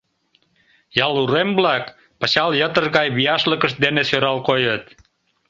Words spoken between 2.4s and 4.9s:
йытыр гай вияшлыкышт дене сӧрал койыт.